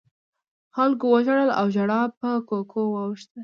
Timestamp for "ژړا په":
1.75-2.29